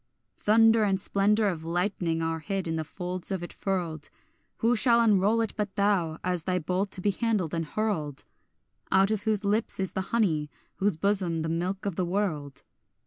[0.39, 4.09] Thunder and splendour of lightning are hid in the folds of it furled;
[4.57, 8.23] Who shall unroll it but thou, as thy bolt to be handled and hurled,
[8.91, 12.63] Out of whose lips is the honey, whose bosom the milk of the world?